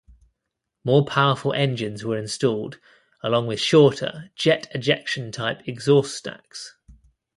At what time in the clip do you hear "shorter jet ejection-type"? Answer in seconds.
3.59-5.67